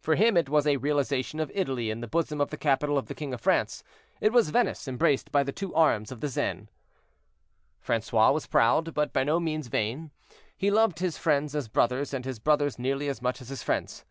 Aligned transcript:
For 0.00 0.14
him 0.14 0.38
it 0.38 0.48
was 0.48 0.66
a 0.66 0.78
realization 0.78 1.38
of 1.38 1.52
Italy 1.54 1.90
in 1.90 2.00
the 2.00 2.06
bosom 2.08 2.40
of 2.40 2.48
the 2.48 2.56
capital 2.56 2.96
of 2.96 3.08
the 3.08 3.14
king 3.14 3.34
of 3.34 3.42
France, 3.42 3.84
it 4.22 4.32
was 4.32 4.48
Venice 4.48 4.88
embraced 4.88 5.30
by 5.30 5.42
the 5.42 5.52
two 5.52 5.74
arms 5.74 6.10
of 6.10 6.20
the 6.20 6.30
Seine. 6.30 6.68
Francois 7.82 8.30
was 8.30 8.46
proud, 8.46 8.94
but 8.94 9.12
by 9.12 9.22
no 9.22 9.38
means 9.38 9.66
vain; 9.66 10.12
he 10.56 10.70
loved 10.70 11.00
his 11.00 11.18
friends 11.18 11.54
as 11.54 11.68
brothers, 11.68 12.14
and 12.14 12.24
his 12.24 12.38
brothers 12.38 12.78
nearly 12.78 13.06
as 13.10 13.20
much 13.20 13.42
as 13.42 13.50
his 13.50 13.62
friends. 13.62 14.06